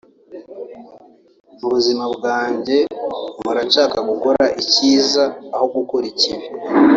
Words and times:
Mu 1.59 1.67
buzima 1.73 2.03
bwanjye 2.15 2.77
mpora 3.39 3.61
nshaka 3.67 3.97
gukora 4.09 4.43
icyiza 4.61 5.23
aho 5.55 5.65
gukora 5.75 6.05
ikibi 6.13 6.45